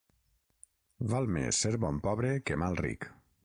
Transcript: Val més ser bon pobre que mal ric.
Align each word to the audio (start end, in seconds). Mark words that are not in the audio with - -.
Val 1.11 1.29
més 1.37 1.61
ser 1.67 1.75
bon 1.87 2.03
pobre 2.09 2.35
que 2.49 2.61
mal 2.65 2.83
ric. 2.85 3.11